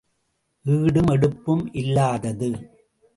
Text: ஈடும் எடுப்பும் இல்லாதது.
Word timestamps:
ஈடும் 0.65 1.07
எடுப்பும் 1.07 1.73
இல்லாதது. 1.73 2.49